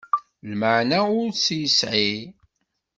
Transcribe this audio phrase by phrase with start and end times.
[0.49, 2.13] Lmeɛna ur tt-yesɛi.